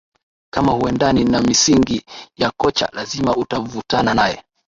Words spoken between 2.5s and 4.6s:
kocha lazima utavutana naye